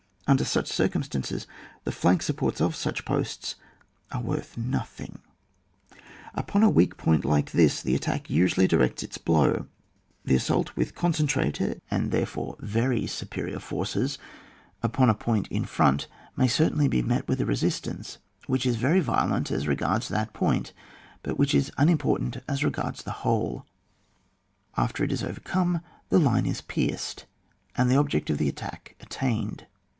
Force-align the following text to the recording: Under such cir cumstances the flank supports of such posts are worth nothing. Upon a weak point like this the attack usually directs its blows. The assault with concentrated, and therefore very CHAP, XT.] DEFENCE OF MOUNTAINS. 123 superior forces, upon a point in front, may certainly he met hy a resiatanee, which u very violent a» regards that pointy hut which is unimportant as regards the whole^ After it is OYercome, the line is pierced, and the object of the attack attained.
Under 0.25 0.45
such 0.45 0.69
cir 0.69 0.87
cumstances 0.87 1.45
the 1.83 1.91
flank 1.91 2.23
supports 2.23 2.59
of 2.61 2.75
such 2.75 3.05
posts 3.05 3.55
are 4.11 4.21
worth 4.21 4.57
nothing. 4.57 5.19
Upon 6.33 6.63
a 6.63 6.69
weak 6.71 6.97
point 6.97 7.23
like 7.25 7.51
this 7.51 7.81
the 7.83 7.93
attack 7.93 8.27
usually 8.29 8.65
directs 8.65 9.03
its 9.03 9.17
blows. 9.19 9.65
The 10.25 10.35
assault 10.35 10.75
with 10.75 10.95
concentrated, 10.95 11.81
and 11.91 12.09
therefore 12.11 12.55
very 12.61 13.01
CHAP, 13.01 13.09
XT.] 13.09 13.09
DEFENCE 13.11 13.21
OF 13.21 13.23
MOUNTAINS. 13.69 14.17
123 14.81 14.81
superior 14.81 14.81
forces, 14.81 14.81
upon 14.81 15.09
a 15.11 15.13
point 15.13 15.47
in 15.49 15.65
front, 15.65 16.07
may 16.37 16.47
certainly 16.47 16.89
he 16.91 17.03
met 17.03 17.25
hy 17.27 17.33
a 17.33 17.45
resiatanee, 17.45 18.17
which 18.47 18.65
u 18.65 18.73
very 18.73 19.01
violent 19.01 19.51
a» 19.51 19.59
regards 19.59 20.07
that 20.07 20.33
pointy 20.33 20.71
hut 21.25 21.37
which 21.37 21.53
is 21.53 21.71
unimportant 21.77 22.37
as 22.47 22.63
regards 22.63 23.03
the 23.03 23.11
whole^ 23.21 23.65
After 24.77 25.03
it 25.03 25.11
is 25.11 25.21
OYercome, 25.21 25.83
the 26.09 26.19
line 26.19 26.47
is 26.47 26.61
pierced, 26.61 27.25
and 27.75 27.91
the 27.91 27.97
object 27.97 28.29
of 28.31 28.39
the 28.39 28.49
attack 28.49 28.95
attained. 28.99 29.67